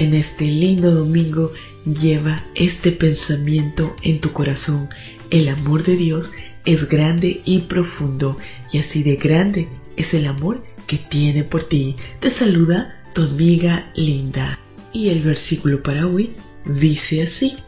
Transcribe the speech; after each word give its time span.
En 0.00 0.14
este 0.14 0.46
lindo 0.46 0.92
domingo 0.92 1.52
lleva 1.84 2.42
este 2.54 2.90
pensamiento 2.90 3.94
en 4.02 4.22
tu 4.22 4.32
corazón. 4.32 4.88
El 5.28 5.46
amor 5.46 5.84
de 5.84 5.94
Dios 5.94 6.30
es 6.64 6.88
grande 6.88 7.42
y 7.44 7.58
profundo 7.58 8.38
y 8.72 8.78
así 8.78 9.02
de 9.02 9.16
grande 9.16 9.68
es 9.98 10.14
el 10.14 10.26
amor 10.26 10.62
que 10.86 10.96
tiene 10.96 11.44
por 11.44 11.64
ti. 11.64 11.96
Te 12.18 12.30
saluda 12.30 12.98
tu 13.12 13.24
amiga 13.24 13.92
Linda. 13.94 14.58
Y 14.94 15.10
el 15.10 15.20
versículo 15.20 15.82
para 15.82 16.06
hoy 16.06 16.30
dice 16.64 17.22
así. 17.22 17.58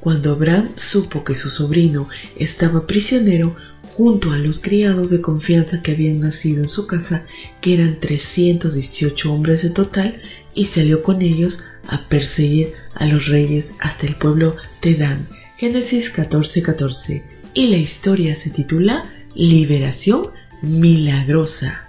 Cuando 0.00 0.32
Abraham 0.32 0.70
supo 0.74 1.22
que 1.22 1.36
su 1.36 1.50
sobrino 1.50 2.08
estaba 2.34 2.88
prisionero 2.88 3.54
junto 3.96 4.32
a 4.32 4.38
los 4.38 4.58
criados 4.58 5.10
de 5.10 5.20
confianza 5.20 5.82
que 5.82 5.92
habían 5.92 6.18
nacido 6.18 6.62
en 6.62 6.68
su 6.68 6.88
casa, 6.88 7.24
que 7.60 7.74
eran 7.74 8.00
318 8.00 9.32
hombres 9.32 9.62
en 9.64 9.72
total, 9.72 10.20
y 10.56 10.64
salió 10.64 11.04
con 11.04 11.22
ellos 11.22 11.62
a 11.86 12.08
perseguir 12.08 12.72
a 12.94 13.06
los 13.06 13.28
reyes 13.28 13.74
hasta 13.78 14.06
el 14.06 14.16
pueblo 14.16 14.56
de 14.82 14.94
Dan. 14.94 15.28
Génesis 15.56 16.12
14:14. 16.12 17.22
Y 17.54 17.68
la 17.68 17.76
historia 17.76 18.34
se 18.34 18.50
titula 18.50 19.04
Liberación 19.34 20.30
Milagrosa. 20.62 21.88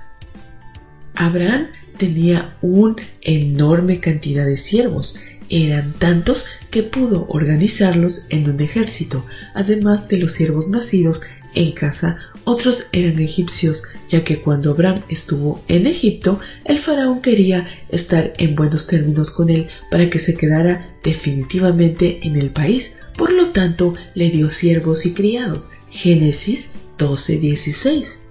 Abraham 1.16 1.68
tenía 1.98 2.58
una 2.62 2.96
enorme 3.22 4.00
cantidad 4.00 4.46
de 4.46 4.58
siervos. 4.58 5.18
Eran 5.50 5.94
tantos 5.94 6.46
que 6.72 6.84
pudo 6.84 7.28
organizarlos 7.30 8.28
en 8.30 8.50
un 8.50 8.60
ejército, 8.60 9.26
además 9.54 10.08
de 10.08 10.18
los 10.18 10.34
siervos 10.34 10.70
nacidos 10.70 11.22
en 11.56 11.72
casa, 11.72 12.20
otros 12.50 12.86
eran 12.94 13.20
egipcios, 13.20 13.84
ya 14.08 14.24
que 14.24 14.40
cuando 14.40 14.72
Abraham 14.72 15.04
estuvo 15.10 15.62
en 15.68 15.86
Egipto, 15.86 16.40
el 16.64 16.80
faraón 16.80 17.22
quería 17.22 17.68
estar 17.90 18.34
en 18.38 18.56
buenos 18.56 18.88
términos 18.88 19.32
con 19.32 19.50
él 19.50 19.68
para 19.92 20.10
que 20.10 20.18
se 20.18 20.38
quedara 20.38 20.96
definitivamente 21.04 22.20
en 22.26 22.38
el 22.38 22.52
país. 22.52 23.00
Por 23.18 23.34
lo 23.34 23.48
tanto, 23.48 23.96
le 24.14 24.30
dio 24.30 24.50
siervos 24.50 25.06
y 25.06 25.14
criados. 25.14 25.72
Génesis 25.90 26.70
12:16. 26.98 28.28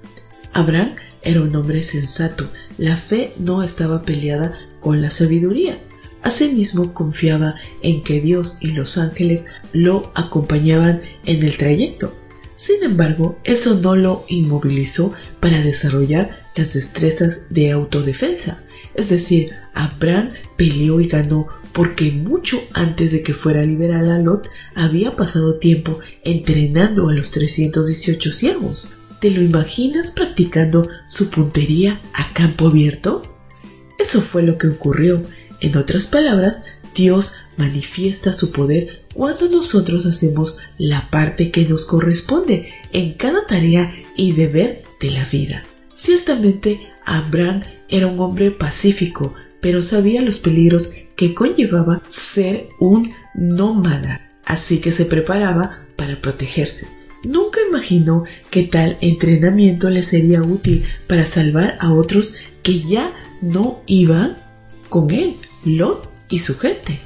Abraham 0.55 0.95
era 1.21 1.43
un 1.43 1.55
hombre 1.55 1.83
sensato. 1.83 2.49
La 2.79 2.97
fe 2.97 3.35
no 3.39 3.63
estaba 3.63 4.01
peleada 4.01 4.59
con 4.81 5.03
la 5.03 5.11
sabiduría. 5.11 5.79
Asimismo 6.27 6.93
confiaba 6.93 7.55
en 7.83 8.03
que 8.03 8.21
Dios 8.21 8.59
y 8.61 8.73
los 8.73 8.99
ángeles 8.99 9.47
lo 9.73 10.11
acompañaban 10.17 11.03
en 11.25 11.45
el 11.45 11.57
trayecto. 11.57 12.13
Sin 12.57 12.83
embargo, 12.83 13.39
eso 13.45 13.77
no 13.77 13.95
lo 13.95 14.25
inmovilizó 14.27 15.13
para 15.39 15.63
desarrollar 15.63 16.31
las 16.57 16.75
destrezas 16.75 17.55
de 17.55 17.71
autodefensa. 17.71 18.65
Es 18.95 19.09
decir, 19.09 19.53
Abraham 19.73 20.31
peleó 20.57 21.01
y 21.01 21.07
ganó 21.07 21.47
porque 21.71 22.11
mucho 22.11 22.61
antes 22.73 23.13
de 23.13 23.23
que 23.23 23.33
fuera 23.33 23.63
liberal 23.63 24.11
a 24.11 24.19
Lot 24.19 24.49
había 24.75 25.15
pasado 25.15 25.61
tiempo 25.61 26.01
entrenando 26.25 27.09
a 27.09 27.13
los 27.13 27.31
318 27.31 28.33
siervos. 28.33 28.89
¿Te 29.21 29.31
lo 29.31 29.43
imaginas 29.43 30.11
practicando 30.11 30.89
su 31.07 31.31
puntería 31.31 32.01
a 32.15 32.33
campo 32.33 32.67
abierto? 32.67 33.23
Eso 33.97 34.21
fue 34.21 34.43
lo 34.43 34.59
que 34.59 34.67
ocurrió. 34.67 35.23
En 35.61 35.77
otras 35.77 36.07
palabras, 36.07 36.65
Dios 36.95 37.33
manifiesta 37.57 38.33
su 38.33 38.53
poder 38.53 39.03
cuando 39.15 39.49
nosotros 39.49 40.07
hacemos 40.07 40.59
la 40.79 41.11
parte 41.11 41.51
que 41.51 41.65
nos 41.65 41.85
corresponde 41.85 42.73
en 42.93 43.15
cada 43.15 43.47
tarea 43.47 43.93
y 44.17 44.33
deber 44.33 44.83
de 45.01 45.11
la 45.11 45.25
vida. 45.25 45.63
Ciertamente, 45.95 46.81
Abraham 47.05 47.63
era 47.89 48.07
un 48.07 48.21
hombre 48.21 48.51
pacífico, 48.51 49.35
pero 49.61 49.83
sabía 49.83 50.23
los 50.23 50.39
peligros 50.39 50.91
que 51.17 51.35
conllevaba 51.35 52.03
ser 52.09 52.69
un 52.79 53.13
nómada, 53.35 54.29
así 54.45 54.79
que 54.81 54.93
se 54.93 55.07
preparaba 55.07 55.87
para 55.97 56.21
protegerse. 56.21 56.89
Nunca 57.25 57.61
imaginó 57.69 58.25
que 58.51 58.65
tal 58.65 58.99
entrenamiento 59.01 59.91
le 59.91 60.03
sería 60.03 60.43
útil 60.43 60.85
para 61.07 61.25
salvar 61.25 61.77
a 61.81 61.93
otros 61.93 62.35
que 62.63 62.83
ya 62.83 63.13
no 63.41 63.83
iban 63.87 64.39
con 64.89 65.11
él, 65.11 65.37
Lot 65.65 66.09
y 66.29 66.41
su 66.41 66.59
gente. 66.59 66.99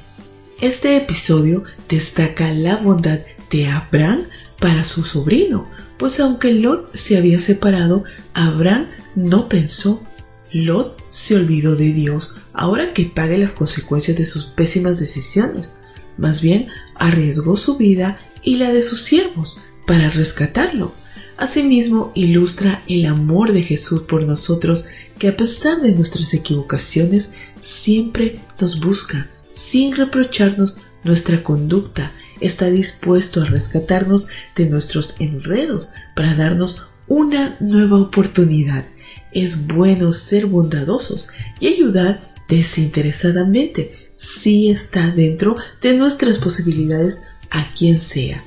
Este 0.59 0.95
episodio 0.95 1.63
destaca 1.89 2.53
la 2.53 2.77
bondad 2.77 3.19
de 3.49 3.67
Abraham 3.67 4.23
para 4.59 4.83
su 4.83 5.03
sobrino, 5.03 5.69
pues 5.97 6.19
aunque 6.19 6.53
Lot 6.53 6.95
se 6.95 7.17
había 7.17 7.39
separado, 7.39 8.03
Abraham 8.33 8.87
no 9.15 9.49
pensó. 9.49 10.03
Lot 10.51 11.01
se 11.11 11.35
olvidó 11.35 11.75
de 11.75 11.93
Dios 11.93 12.35
ahora 12.53 12.93
que 12.93 13.05
pague 13.05 13.37
las 13.37 13.53
consecuencias 13.53 14.17
de 14.17 14.25
sus 14.25 14.45
pésimas 14.45 14.99
decisiones. 14.99 15.75
Más 16.17 16.41
bien 16.41 16.67
arriesgó 16.95 17.57
su 17.57 17.77
vida 17.77 18.19
y 18.43 18.57
la 18.57 18.71
de 18.71 18.83
sus 18.83 19.03
siervos 19.03 19.61
para 19.87 20.09
rescatarlo. 20.09 20.93
Asimismo, 21.41 22.11
ilustra 22.13 22.83
el 22.87 23.07
amor 23.07 23.51
de 23.51 23.63
Jesús 23.63 24.03
por 24.03 24.21
nosotros, 24.27 24.85
que 25.17 25.27
a 25.27 25.35
pesar 25.35 25.81
de 25.81 25.91
nuestras 25.91 26.35
equivocaciones, 26.35 27.33
siempre 27.63 28.37
nos 28.59 28.79
busca 28.79 29.27
sin 29.51 29.95
reprocharnos 29.95 30.81
nuestra 31.03 31.41
conducta, 31.41 32.11
está 32.41 32.67
dispuesto 32.67 33.41
a 33.41 33.45
rescatarnos 33.45 34.27
de 34.55 34.69
nuestros 34.69 35.15
enredos 35.17 35.93
para 36.15 36.35
darnos 36.35 36.85
una 37.07 37.57
nueva 37.59 37.97
oportunidad. 37.97 38.85
Es 39.33 39.65
bueno 39.65 40.13
ser 40.13 40.45
bondadosos 40.45 41.29
y 41.59 41.69
ayudar 41.69 42.35
desinteresadamente 42.49 44.11
si 44.15 44.69
está 44.69 45.09
dentro 45.09 45.57
de 45.81 45.95
nuestras 45.95 46.37
posibilidades 46.37 47.23
a 47.49 47.65
quien 47.73 47.99
sea. 47.99 48.43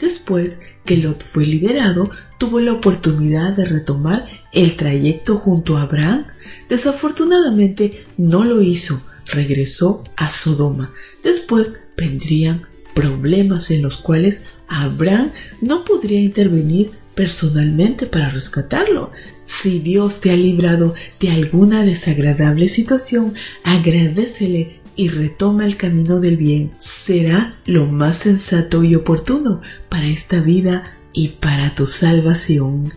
Después 0.00 0.60
que 0.90 0.96
Lot 0.96 1.22
fue 1.22 1.46
liberado, 1.46 2.10
tuvo 2.36 2.58
la 2.58 2.72
oportunidad 2.72 3.54
de 3.54 3.64
retomar 3.64 4.28
el 4.52 4.74
trayecto 4.74 5.36
junto 5.36 5.76
a 5.76 5.82
Abraham. 5.82 6.26
Desafortunadamente 6.68 8.06
no 8.16 8.42
lo 8.42 8.60
hizo, 8.60 9.00
regresó 9.24 10.02
a 10.16 10.28
Sodoma. 10.30 10.92
Después 11.22 11.84
vendrían 11.96 12.66
problemas 12.92 13.70
en 13.70 13.82
los 13.82 13.98
cuales 13.98 14.46
Abraham 14.66 15.30
no 15.60 15.84
podría 15.84 16.18
intervenir 16.18 16.90
personalmente 17.14 18.06
para 18.06 18.30
rescatarlo. 18.30 19.12
Si 19.44 19.78
Dios 19.78 20.20
te 20.20 20.32
ha 20.32 20.36
librado 20.36 20.94
de 21.20 21.30
alguna 21.30 21.84
desagradable 21.84 22.66
situación, 22.66 23.34
agradecele 23.62 24.79
y 25.00 25.08
retoma 25.08 25.64
el 25.64 25.78
camino 25.78 26.20
del 26.20 26.36
bien. 26.36 26.72
Será 26.78 27.56
lo 27.64 27.86
más 27.86 28.18
sensato 28.18 28.84
y 28.84 28.94
oportuno 28.94 29.62
para 29.88 30.04
esta 30.04 30.42
vida 30.42 30.92
y 31.14 31.28
para 31.28 31.74
tu 31.74 31.86
salvación. 31.86 32.92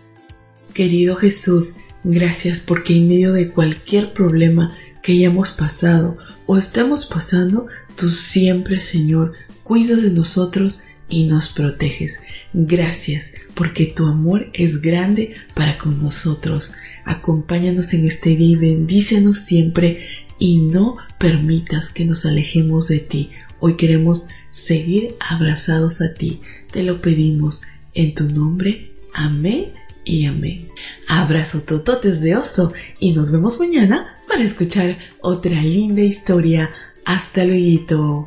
Querido 0.74 1.16
Jesús, 1.16 1.76
gracias 2.02 2.60
porque 2.60 2.94
en 2.94 3.08
medio 3.08 3.32
de 3.32 3.48
cualquier 3.48 4.12
problema 4.12 4.76
que 5.02 5.12
hayamos 5.12 5.50
pasado 5.50 6.18
o 6.44 6.58
estemos 6.58 7.06
pasando, 7.06 7.68
tú 7.96 8.10
siempre, 8.10 8.80
Señor, 8.80 9.32
cuidas 9.62 10.02
de 10.02 10.10
nosotros 10.10 10.82
y 11.14 11.24
nos 11.28 11.48
proteges. 11.48 12.18
Gracias 12.52 13.34
porque 13.54 13.86
tu 13.86 14.08
amor 14.08 14.50
es 14.52 14.82
grande 14.82 15.36
para 15.54 15.78
con 15.78 16.02
nosotros. 16.02 16.72
Acompáñanos 17.04 17.94
en 17.94 18.08
este 18.08 18.30
día 18.30 18.48
y 18.48 18.56
bendícenos 18.56 19.36
siempre 19.36 20.04
y 20.40 20.58
no 20.58 20.96
permitas 21.20 21.90
que 21.90 22.04
nos 22.04 22.26
alejemos 22.26 22.88
de 22.88 22.98
ti. 22.98 23.30
Hoy 23.60 23.76
queremos 23.76 24.26
seguir 24.50 25.14
abrazados 25.20 26.00
a 26.00 26.14
ti. 26.14 26.40
Te 26.72 26.82
lo 26.82 27.00
pedimos 27.00 27.62
en 27.94 28.14
tu 28.14 28.24
nombre. 28.24 28.92
Amén 29.14 29.66
y 30.04 30.26
amén. 30.26 30.66
Abrazo 31.06 31.60
tototes 31.60 32.22
de 32.22 32.34
oso 32.34 32.72
y 32.98 33.12
nos 33.12 33.30
vemos 33.30 33.60
mañana 33.60 34.16
para 34.26 34.42
escuchar 34.42 34.98
otra 35.20 35.62
linda 35.62 36.02
historia. 36.02 36.70
Hasta 37.04 37.44
luego. 37.44 38.26